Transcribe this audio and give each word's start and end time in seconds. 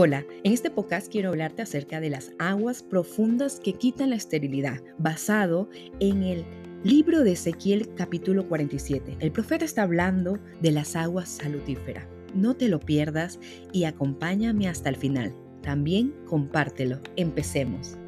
Hola, 0.00 0.24
en 0.44 0.52
este 0.52 0.70
podcast 0.70 1.10
quiero 1.10 1.30
hablarte 1.30 1.62
acerca 1.62 1.98
de 1.98 2.08
las 2.08 2.30
aguas 2.38 2.84
profundas 2.84 3.58
que 3.58 3.72
quitan 3.72 4.10
la 4.10 4.14
esterilidad, 4.14 4.80
basado 4.96 5.68
en 5.98 6.22
el 6.22 6.44
libro 6.84 7.24
de 7.24 7.32
Ezequiel 7.32 7.92
capítulo 7.96 8.46
47. 8.46 9.16
El 9.18 9.32
profeta 9.32 9.64
está 9.64 9.82
hablando 9.82 10.38
de 10.60 10.70
las 10.70 10.94
aguas 10.94 11.28
salutíferas. 11.28 12.06
No 12.32 12.54
te 12.54 12.68
lo 12.68 12.78
pierdas 12.78 13.40
y 13.72 13.86
acompáñame 13.86 14.68
hasta 14.68 14.88
el 14.88 14.94
final. 14.94 15.34
También 15.62 16.14
compártelo. 16.28 17.00
Empecemos. 17.16 17.98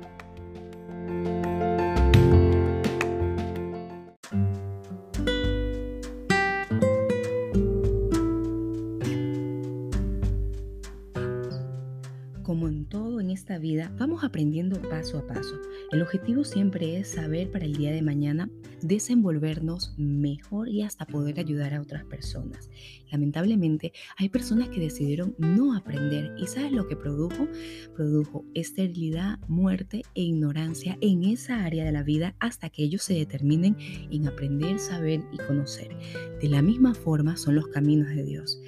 Vida, 13.58 13.92
vamos 13.98 14.24
aprendiendo 14.24 14.80
paso 14.82 15.18
a 15.18 15.26
paso. 15.26 15.60
El 15.90 16.02
objetivo 16.02 16.44
siempre 16.44 16.98
es 16.98 17.08
saber 17.08 17.50
para 17.50 17.64
el 17.64 17.74
día 17.74 17.92
de 17.92 18.02
mañana 18.02 18.50
desenvolvernos 18.82 19.94
mejor 19.98 20.68
y 20.68 20.82
hasta 20.82 21.06
poder 21.06 21.38
ayudar 21.38 21.74
a 21.74 21.80
otras 21.80 22.04
personas. 22.04 22.70
Lamentablemente, 23.10 23.92
hay 24.16 24.28
personas 24.28 24.68
que 24.68 24.80
decidieron 24.80 25.34
no 25.38 25.74
aprender 25.76 26.34
y 26.38 26.46
¿sabes 26.46 26.72
lo 26.72 26.86
que 26.86 26.96
produjo? 26.96 27.48
Produjo 27.94 28.44
esterilidad, 28.54 29.38
muerte 29.48 30.02
e 30.14 30.22
ignorancia 30.22 30.96
en 31.00 31.24
esa 31.24 31.64
área 31.64 31.84
de 31.84 31.92
la 31.92 32.02
vida 32.02 32.34
hasta 32.38 32.70
que 32.70 32.82
ellos 32.82 33.02
se 33.02 33.14
determinen 33.14 33.76
en 34.10 34.28
aprender, 34.28 34.78
saber 34.78 35.22
y 35.32 35.38
conocer. 35.38 35.96
De 36.40 36.48
la 36.48 36.62
misma 36.62 36.94
forma 36.94 37.36
son 37.36 37.54
los 37.56 37.68
caminos 37.68 38.08
de 38.08 38.24
Dios. 38.24 38.60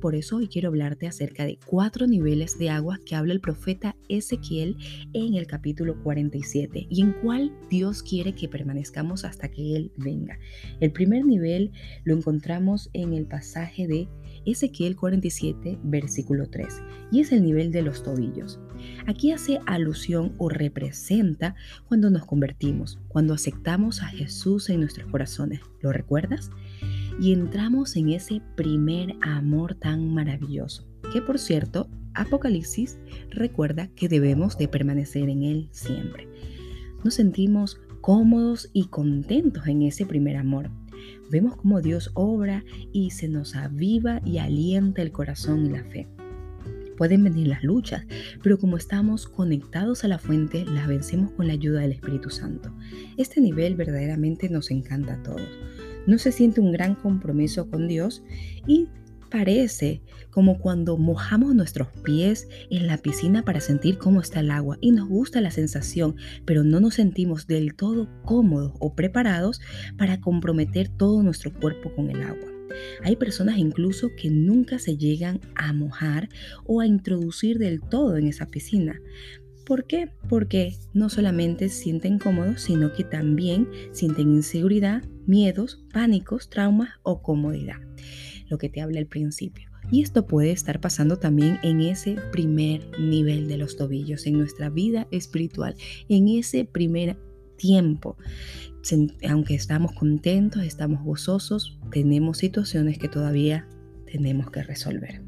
Por 0.00 0.14
eso 0.14 0.36
hoy 0.36 0.46
quiero 0.46 0.68
hablarte 0.68 1.08
acerca 1.08 1.44
de 1.44 1.58
cuatro 1.66 2.06
niveles 2.06 2.58
de 2.58 2.70
agua 2.70 3.00
que 3.04 3.16
habla 3.16 3.32
el 3.32 3.40
profeta 3.40 3.96
Ezequiel 4.08 4.76
en 5.12 5.34
el 5.34 5.46
capítulo 5.46 6.00
47 6.02 6.86
y 6.88 7.02
en 7.02 7.12
cuál 7.20 7.52
Dios 7.68 8.02
quiere 8.02 8.34
que 8.34 8.48
permanezcamos 8.48 9.24
hasta 9.24 9.48
que 9.48 9.74
Él 9.74 9.92
venga. 9.96 10.38
El 10.80 10.92
primer 10.92 11.24
nivel 11.24 11.72
lo 12.04 12.14
encontramos 12.14 12.90
en 12.92 13.12
el 13.12 13.26
pasaje 13.26 13.88
de 13.88 14.08
Ezequiel 14.46 14.96
47, 14.96 15.78
versículo 15.82 16.48
3, 16.48 16.82
y 17.10 17.20
es 17.20 17.32
el 17.32 17.42
nivel 17.42 17.72
de 17.72 17.82
los 17.82 18.02
tobillos. 18.02 18.60
Aquí 19.06 19.32
hace 19.32 19.60
alusión 19.66 20.34
o 20.38 20.48
representa 20.48 21.54
cuando 21.88 22.08
nos 22.10 22.24
convertimos, 22.24 22.98
cuando 23.08 23.34
aceptamos 23.34 24.02
a 24.02 24.06
Jesús 24.06 24.70
en 24.70 24.80
nuestros 24.80 25.10
corazones. 25.10 25.60
¿Lo 25.80 25.92
recuerdas? 25.92 26.50
Y 27.20 27.32
entramos 27.32 27.96
en 27.96 28.10
ese 28.10 28.40
primer 28.56 29.16
amor 29.22 29.74
tan 29.74 30.12
maravilloso, 30.14 30.86
que 31.12 31.20
por 31.20 31.38
cierto, 31.38 31.88
Apocalipsis 32.14 32.98
recuerda 33.30 33.88
que 33.88 34.08
debemos 34.08 34.58
de 34.58 34.68
permanecer 34.68 35.28
en 35.28 35.42
él 35.42 35.68
siempre. 35.70 36.28
Nos 37.04 37.14
sentimos 37.14 37.80
cómodos 38.00 38.70
y 38.72 38.86
contentos 38.86 39.66
en 39.66 39.82
ese 39.82 40.06
primer 40.06 40.36
amor. 40.36 40.70
Vemos 41.30 41.56
cómo 41.56 41.80
Dios 41.80 42.10
obra 42.14 42.64
y 42.92 43.10
se 43.10 43.28
nos 43.28 43.54
aviva 43.54 44.20
y 44.24 44.38
alienta 44.38 45.02
el 45.02 45.12
corazón 45.12 45.66
y 45.66 45.70
la 45.70 45.84
fe. 45.84 46.08
Pueden 46.96 47.22
venir 47.22 47.46
las 47.46 47.62
luchas, 47.62 48.04
pero 48.42 48.58
como 48.58 48.76
estamos 48.76 49.28
conectados 49.28 50.02
a 50.02 50.08
la 50.08 50.18
fuente, 50.18 50.64
las 50.64 50.88
vencemos 50.88 51.30
con 51.32 51.46
la 51.46 51.52
ayuda 51.52 51.80
del 51.80 51.92
Espíritu 51.92 52.30
Santo. 52.30 52.74
Este 53.16 53.40
nivel 53.40 53.76
verdaderamente 53.76 54.48
nos 54.48 54.72
encanta 54.72 55.14
a 55.14 55.22
todos 55.22 55.48
no 56.08 56.18
se 56.18 56.32
siente 56.32 56.60
un 56.60 56.72
gran 56.72 56.94
compromiso 56.94 57.68
con 57.68 57.86
Dios 57.86 58.22
y 58.66 58.88
parece 59.30 60.00
como 60.30 60.58
cuando 60.58 60.96
mojamos 60.96 61.54
nuestros 61.54 61.88
pies 62.02 62.48
en 62.70 62.86
la 62.86 62.96
piscina 62.96 63.44
para 63.44 63.60
sentir 63.60 63.98
cómo 63.98 64.20
está 64.20 64.40
el 64.40 64.50
agua 64.50 64.78
y 64.80 64.90
nos 64.92 65.06
gusta 65.06 65.42
la 65.42 65.50
sensación, 65.50 66.16
pero 66.46 66.64
no 66.64 66.80
nos 66.80 66.94
sentimos 66.94 67.46
del 67.46 67.74
todo 67.74 68.08
cómodos 68.24 68.72
o 68.80 68.94
preparados 68.94 69.60
para 69.98 70.20
comprometer 70.20 70.88
todo 70.88 71.22
nuestro 71.22 71.52
cuerpo 71.52 71.94
con 71.94 72.10
el 72.10 72.22
agua. 72.22 72.48
Hay 73.02 73.16
personas 73.16 73.58
incluso 73.58 74.08
que 74.16 74.30
nunca 74.30 74.78
se 74.78 74.96
llegan 74.96 75.40
a 75.56 75.74
mojar 75.74 76.30
o 76.64 76.80
a 76.80 76.86
introducir 76.86 77.58
del 77.58 77.80
todo 77.82 78.16
en 78.16 78.28
esa 78.28 78.46
piscina. 78.46 78.98
¿Por 79.66 79.84
qué? 79.84 80.10
Porque 80.30 80.74
no 80.94 81.10
solamente 81.10 81.68
sienten 81.68 82.18
cómodos, 82.18 82.62
sino 82.62 82.94
que 82.94 83.04
también 83.04 83.68
sienten 83.92 84.32
inseguridad, 84.32 85.02
miedos, 85.28 85.84
pánicos, 85.92 86.50
traumas 86.50 86.90
o 87.02 87.22
comodidad. 87.22 87.76
Lo 88.48 88.58
que 88.58 88.68
te 88.68 88.80
habla 88.80 88.98
al 88.98 89.06
principio. 89.06 89.68
Y 89.90 90.02
esto 90.02 90.26
puede 90.26 90.50
estar 90.50 90.80
pasando 90.80 91.18
también 91.18 91.58
en 91.62 91.80
ese 91.80 92.16
primer 92.32 92.82
nivel 92.98 93.48
de 93.48 93.56
los 93.56 93.76
tobillos, 93.76 94.26
en 94.26 94.38
nuestra 94.38 94.68
vida 94.68 95.06
espiritual, 95.10 95.76
en 96.08 96.28
ese 96.28 96.64
primer 96.64 97.16
tiempo. 97.56 98.16
Aunque 99.28 99.54
estamos 99.54 99.92
contentos, 99.92 100.62
estamos 100.62 101.02
gozosos, 101.04 101.78
tenemos 101.90 102.38
situaciones 102.38 102.98
que 102.98 103.08
todavía 103.08 103.66
tenemos 104.10 104.50
que 104.50 104.62
resolver. 104.62 105.27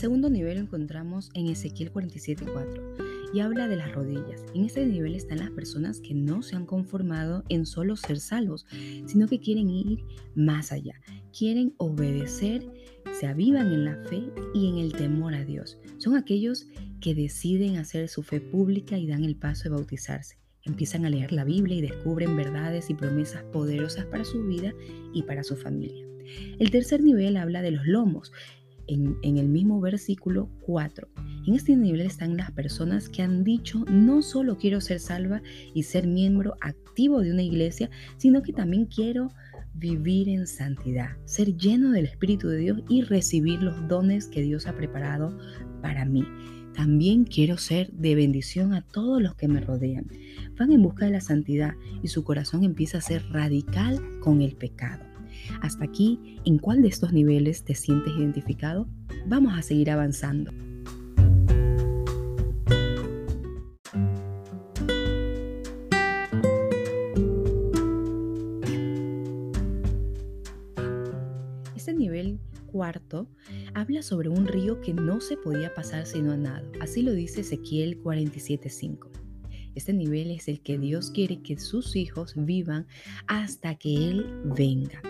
Segundo 0.00 0.30
nivel 0.30 0.54
lo 0.54 0.62
encontramos 0.62 1.28
en 1.34 1.48
Ezequiel 1.48 1.92
47.4 1.92 3.34
y 3.34 3.40
habla 3.40 3.68
de 3.68 3.76
las 3.76 3.92
rodillas. 3.92 4.46
En 4.54 4.64
este 4.64 4.86
nivel 4.86 5.14
están 5.14 5.40
las 5.40 5.50
personas 5.50 6.00
que 6.00 6.14
no 6.14 6.40
se 6.40 6.56
han 6.56 6.64
conformado 6.64 7.44
en 7.50 7.66
solo 7.66 7.96
ser 7.96 8.18
salvos, 8.18 8.64
sino 9.04 9.28
que 9.28 9.40
quieren 9.40 9.68
ir 9.68 9.98
más 10.34 10.72
allá, 10.72 10.94
quieren 11.38 11.74
obedecer, 11.76 12.66
se 13.12 13.26
avivan 13.26 13.74
en 13.74 13.84
la 13.84 13.96
fe 14.08 14.22
y 14.54 14.70
en 14.70 14.78
el 14.78 14.94
temor 14.94 15.34
a 15.34 15.44
Dios. 15.44 15.76
Son 15.98 16.16
aquellos 16.16 16.66
que 17.02 17.14
deciden 17.14 17.76
hacer 17.76 18.08
su 18.08 18.22
fe 18.22 18.40
pública 18.40 18.96
y 18.96 19.06
dan 19.06 19.22
el 19.24 19.36
paso 19.36 19.64
de 19.64 19.76
bautizarse. 19.76 20.38
Empiezan 20.64 21.04
a 21.04 21.10
leer 21.10 21.30
la 21.32 21.44
Biblia 21.44 21.76
y 21.76 21.82
descubren 21.82 22.36
verdades 22.36 22.88
y 22.88 22.94
promesas 22.94 23.42
poderosas 23.52 24.06
para 24.06 24.24
su 24.24 24.46
vida 24.46 24.72
y 25.12 25.24
para 25.24 25.44
su 25.44 25.56
familia. 25.56 26.06
El 26.58 26.70
tercer 26.70 27.02
nivel 27.02 27.36
habla 27.36 27.60
de 27.60 27.72
los 27.72 27.86
lomos, 27.86 28.32
en, 28.90 29.36
el 29.36 29.48
mismo 29.48 29.80
versículo 29.80 30.48
4. 30.66 31.08
En 31.46 31.54
este 31.54 31.76
nivel 31.76 32.02
están 32.02 32.36
las 32.36 32.50
personas 32.50 33.08
que 33.08 33.22
han 33.22 33.44
dicho, 33.44 33.84
no 33.90 34.22
solo 34.22 34.58
quiero 34.58 34.80
ser 34.80 35.00
salva 35.00 35.42
y 35.74 35.84
ser 35.84 36.06
miembro 36.06 36.54
activo 36.60 37.20
de 37.20 37.32
una 37.32 37.42
iglesia, 37.42 37.90
sino 38.16 38.42
que 38.42 38.52
también 38.52 38.86
quiero 38.86 39.30
vivir 39.74 40.28
en 40.28 40.46
santidad, 40.46 41.16
ser 41.24 41.56
lleno 41.56 41.92
del 41.92 42.06
Espíritu 42.06 42.48
de 42.48 42.58
Dios 42.58 42.82
y 42.88 43.02
recibir 43.02 43.62
los 43.62 43.88
dones 43.88 44.26
que 44.26 44.42
Dios 44.42 44.66
ha 44.66 44.76
preparado 44.76 45.38
para 45.80 46.04
mí. 46.04 46.24
También 46.74 47.24
quiero 47.24 47.58
ser 47.58 47.90
de 47.92 48.14
bendición 48.14 48.74
a 48.74 48.82
todos 48.82 49.22
los 49.22 49.34
que 49.34 49.48
me 49.48 49.60
rodean. 49.60 50.06
Van 50.58 50.72
en 50.72 50.82
busca 50.82 51.04
de 51.04 51.12
la 51.12 51.20
santidad 51.20 51.74
y 52.02 52.08
su 52.08 52.24
corazón 52.24 52.64
empieza 52.64 52.98
a 52.98 53.02
ser 53.02 53.24
radical 53.30 54.00
con 54.20 54.40
el 54.40 54.56
pecado. 54.56 55.09
Hasta 55.60 55.84
aquí, 55.84 56.38
¿en 56.44 56.58
cuál 56.58 56.82
de 56.82 56.88
estos 56.88 57.12
niveles 57.12 57.64
te 57.64 57.74
sientes 57.74 58.12
identificado? 58.16 58.88
Vamos 59.26 59.56
a 59.56 59.62
seguir 59.62 59.90
avanzando. 59.90 60.52
Este 71.76 71.94
nivel 71.94 72.38
cuarto 72.70 73.26
habla 73.74 74.02
sobre 74.02 74.28
un 74.28 74.46
río 74.46 74.80
que 74.80 74.94
no 74.94 75.20
se 75.20 75.36
podía 75.36 75.74
pasar 75.74 76.06
sino 76.06 76.32
a 76.32 76.36
nado. 76.36 76.70
Así 76.80 77.02
lo 77.02 77.12
dice 77.12 77.40
Ezequiel 77.40 78.02
47.5. 78.02 79.10
Este 79.74 79.92
nivel 79.92 80.30
es 80.30 80.48
el 80.48 80.60
que 80.60 80.78
Dios 80.78 81.10
quiere 81.10 81.42
que 81.42 81.58
sus 81.58 81.96
hijos 81.96 82.34
vivan 82.36 82.86
hasta 83.26 83.76
que 83.76 84.08
Él 84.08 84.26
venga. 84.44 85.00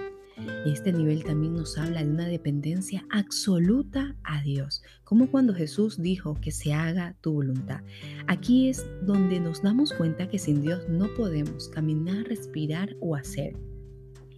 Este 0.67 0.93
nivel 0.93 1.25
también 1.25 1.55
nos 1.55 1.79
habla 1.79 2.05
de 2.05 2.11
una 2.11 2.27
dependencia 2.27 3.07
absoluta 3.11 4.15
a 4.25 4.43
Dios, 4.43 4.83
como 5.05 5.31
cuando 5.31 5.55
Jesús 5.55 6.01
dijo 6.01 6.37
que 6.41 6.51
se 6.51 6.73
haga 6.75 7.17
tu 7.21 7.33
voluntad. 7.33 7.81
Aquí 8.27 8.69
es 8.69 8.85
donde 9.03 9.41
nos 9.41 9.63
damos 9.63 9.93
cuenta 9.93 10.29
que 10.29 10.39
sin 10.39 10.63
Dios 10.63 10.89
no 10.89 11.09
podemos 11.15 11.69
caminar, 11.69 12.25
respirar 12.25 12.95
o 13.01 13.17
hacer. 13.17 13.55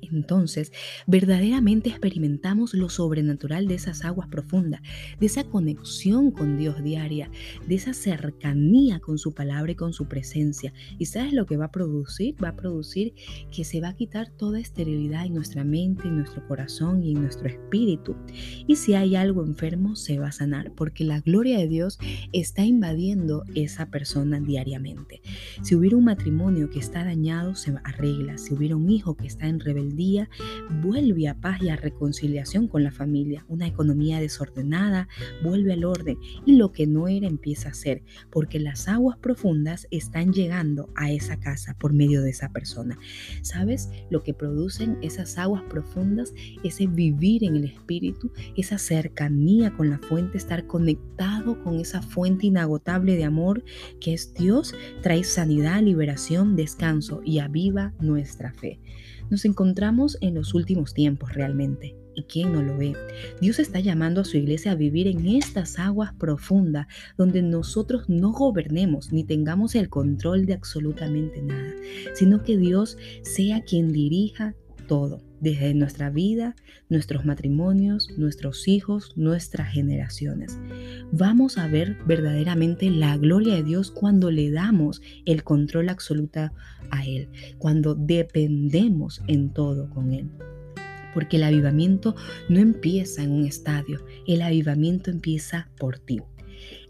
Entonces 0.02 0.72
verdaderamente 1.06 1.90
experimentamos 1.90 2.74
lo 2.74 2.88
sobrenatural 2.88 3.66
de 3.66 3.74
esas 3.74 4.04
aguas 4.04 4.28
profundas, 4.28 4.80
de 5.20 5.26
esa 5.26 5.44
conexión 5.44 6.30
con 6.30 6.56
Dios 6.56 6.82
diaria, 6.82 7.30
de 7.66 7.74
esa 7.74 7.94
cercanía 7.94 9.00
con 9.00 9.18
su 9.18 9.34
palabra 9.34 9.72
y 9.72 9.76
con 9.76 9.92
su 9.92 10.06
presencia. 10.06 10.72
¿Y 10.98 11.06
sabes 11.06 11.32
lo 11.32 11.46
que 11.46 11.56
va 11.56 11.66
a 11.66 11.70
producir? 11.72 12.34
Va 12.42 12.48
a 12.48 12.56
producir 12.56 13.14
que 13.50 13.64
se 13.64 13.80
va 13.80 13.88
a 13.88 13.96
quitar 13.96 14.30
toda 14.30 14.60
esterilidad 14.60 15.26
en 15.26 15.34
nuestra 15.34 15.64
mente, 15.64 16.08
en 16.08 16.16
nuestro 16.16 16.46
corazón 16.46 17.02
y 17.02 17.12
en 17.12 17.22
nuestro 17.22 17.48
espíritu. 17.48 18.16
Y 18.66 18.76
si 18.76 18.94
hay 18.94 19.16
algo 19.16 19.44
enfermo, 19.44 19.96
se 19.96 20.18
va 20.18 20.28
a 20.28 20.32
sanar, 20.32 20.72
porque 20.74 21.04
la 21.04 21.20
gloria 21.20 21.58
de 21.58 21.68
Dios 21.68 21.98
está 22.32 22.64
invadiendo 22.64 23.44
esa 23.54 23.86
persona 23.86 24.40
diariamente. 24.40 25.22
Si 25.62 25.74
hubiera 25.74 25.96
un 25.96 26.04
matrimonio 26.04 26.70
que 26.70 26.78
está 26.78 27.04
dañado, 27.04 27.54
se 27.54 27.72
arregla. 27.84 28.38
Si 28.38 28.54
hubiera 28.54 28.76
un 28.76 28.90
hijo 28.90 29.16
que 29.16 29.26
está 29.26 29.46
en 29.46 29.60
rebeldía, 29.92 30.28
vuelve 30.82 31.28
a 31.28 31.34
paz 31.34 31.62
y 31.62 31.68
a 31.68 31.76
reconciliación 31.76 32.68
con 32.68 32.82
la 32.82 32.90
familia. 32.90 33.44
Una 33.48 33.66
economía 33.66 34.20
desordenada 34.20 35.08
vuelve 35.42 35.72
al 35.72 35.84
orden 35.84 36.18
y 36.46 36.56
lo 36.56 36.72
que 36.72 36.86
no 36.86 37.08
era 37.08 37.26
empieza 37.26 37.68
a 37.68 37.74
ser, 37.74 38.02
porque 38.30 38.58
las 38.58 38.88
aguas 38.88 39.18
profundas 39.18 39.86
están 39.90 40.32
llegando 40.32 40.88
a 40.94 41.10
esa 41.10 41.38
casa 41.38 41.76
por 41.78 41.92
medio 41.92 42.22
de 42.22 42.30
esa 42.30 42.50
persona. 42.50 42.98
¿Sabes? 43.42 43.90
Lo 44.10 44.22
que 44.22 44.34
producen 44.34 44.98
esas 45.02 45.38
aguas 45.38 45.62
profundas, 45.68 46.34
ese 46.64 46.86
vivir 46.86 47.44
en 47.44 47.56
el 47.56 47.64
espíritu, 47.64 48.30
esa 48.56 48.78
cercanía 48.78 49.74
con 49.76 49.90
la 49.90 49.98
fuente, 49.98 50.38
estar 50.38 50.66
conectado 50.66 51.62
con 51.62 51.78
esa 51.78 52.02
fuente 52.02 52.46
inagotable 52.46 53.16
de 53.16 53.24
amor 53.24 53.64
que 54.00 54.14
es 54.14 54.34
Dios, 54.34 54.74
trae 55.02 55.24
sanidad, 55.24 55.82
liberación, 55.82 56.56
descanso 56.56 57.20
y 57.24 57.38
aviva 57.38 57.92
nuestra 58.00 58.52
fe. 58.52 58.80
Nos 59.32 59.46
encontramos 59.46 60.18
en 60.20 60.34
los 60.34 60.52
últimos 60.52 60.92
tiempos 60.92 61.32
realmente. 61.32 61.96
¿Y 62.14 62.24
quién 62.24 62.52
no 62.52 62.62
lo 62.62 62.76
ve? 62.76 62.92
Dios 63.40 63.58
está 63.60 63.80
llamando 63.80 64.20
a 64.20 64.24
su 64.26 64.36
iglesia 64.36 64.72
a 64.72 64.74
vivir 64.74 65.06
en 65.06 65.26
estas 65.26 65.78
aguas 65.78 66.12
profundas 66.18 66.86
donde 67.16 67.40
nosotros 67.40 68.10
no 68.10 68.32
gobernemos 68.32 69.10
ni 69.10 69.24
tengamos 69.24 69.74
el 69.74 69.88
control 69.88 70.44
de 70.44 70.52
absolutamente 70.52 71.40
nada, 71.40 71.72
sino 72.12 72.42
que 72.42 72.58
Dios 72.58 72.98
sea 73.22 73.62
quien 73.62 73.90
dirija 73.90 74.54
todo, 74.86 75.22
desde 75.42 75.74
nuestra 75.74 76.08
vida, 76.08 76.54
nuestros 76.88 77.24
matrimonios, 77.24 78.08
nuestros 78.16 78.68
hijos, 78.68 79.12
nuestras 79.16 79.72
generaciones. 79.72 80.58
Vamos 81.10 81.58
a 81.58 81.66
ver 81.66 81.98
verdaderamente 82.06 82.88
la 82.90 83.18
gloria 83.18 83.56
de 83.56 83.64
Dios 83.64 83.90
cuando 83.90 84.30
le 84.30 84.52
damos 84.52 85.02
el 85.26 85.42
control 85.42 85.88
absoluto 85.88 86.50
a 86.90 87.04
Él, 87.04 87.28
cuando 87.58 87.96
dependemos 87.96 89.20
en 89.26 89.50
todo 89.50 89.90
con 89.90 90.12
Él 90.12 90.30
porque 91.12 91.36
el 91.36 91.42
avivamiento 91.42 92.14
no 92.48 92.58
empieza 92.58 93.22
en 93.22 93.32
un 93.32 93.44
estadio, 93.44 94.02
el 94.26 94.40
avivamiento 94.40 95.10
empieza 95.10 95.68
por 95.76 95.98
ti. 95.98 96.22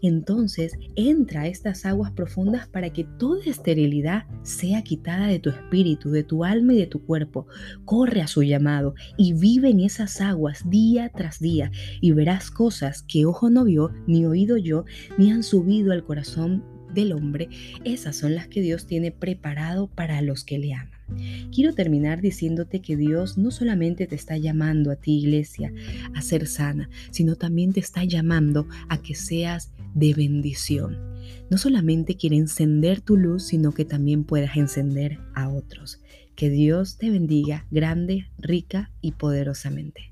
Entonces 0.01 0.77
entra 0.95 1.41
a 1.41 1.47
estas 1.47 1.85
aguas 1.85 2.11
profundas 2.11 2.67
para 2.67 2.91
que 2.91 3.03
toda 3.03 3.45
esterilidad 3.45 4.25
sea 4.43 4.83
quitada 4.83 5.27
de 5.27 5.39
tu 5.39 5.49
espíritu, 5.49 6.11
de 6.11 6.23
tu 6.23 6.43
alma 6.43 6.73
y 6.73 6.79
de 6.79 6.87
tu 6.87 7.03
cuerpo. 7.05 7.47
Corre 7.85 8.21
a 8.21 8.27
su 8.27 8.43
llamado 8.43 8.95
y 9.17 9.33
vive 9.33 9.69
en 9.69 9.79
esas 9.79 10.21
aguas 10.21 10.69
día 10.69 11.09
tras 11.09 11.39
día 11.39 11.71
y 12.01 12.11
verás 12.11 12.51
cosas 12.51 13.03
que 13.03 13.25
ojo 13.25 13.49
no 13.49 13.63
vio, 13.63 13.91
ni 14.07 14.25
oído 14.25 14.57
yo, 14.57 14.85
ni 15.17 15.31
han 15.31 15.43
subido 15.43 15.91
al 15.91 16.03
corazón 16.03 16.63
del 16.93 17.13
hombre. 17.13 17.49
Esas 17.83 18.15
son 18.15 18.35
las 18.35 18.47
que 18.47 18.61
Dios 18.61 18.85
tiene 18.85 19.11
preparado 19.11 19.87
para 19.87 20.21
los 20.21 20.43
que 20.43 20.59
le 20.59 20.73
aman. 20.73 20.92
Quiero 21.53 21.73
terminar 21.73 22.21
diciéndote 22.21 22.81
que 22.81 22.97
Dios 22.97 23.37
no 23.37 23.51
solamente 23.51 24.07
te 24.07 24.15
está 24.15 24.37
llamando 24.37 24.91
a 24.91 24.95
ti, 24.95 25.19
iglesia, 25.19 25.73
a 26.15 26.21
ser 26.21 26.47
sana, 26.47 26.89
sino 27.11 27.35
también 27.35 27.73
te 27.73 27.79
está 27.79 28.03
llamando 28.03 28.67
a 28.89 29.01
que 29.01 29.15
seas 29.15 29.71
de 29.93 30.13
bendición. 30.13 30.97
No 31.49 31.57
solamente 31.57 32.15
quiere 32.15 32.37
encender 32.37 33.01
tu 33.01 33.17
luz, 33.17 33.47
sino 33.47 33.71
que 33.71 33.85
también 33.85 34.23
puedas 34.23 34.57
encender 34.57 35.19
a 35.35 35.49
otros. 35.49 35.99
Que 36.35 36.49
Dios 36.49 36.97
te 36.97 37.09
bendiga 37.11 37.65
grande, 37.69 38.27
rica 38.39 38.91
y 39.01 39.11
poderosamente. 39.11 40.11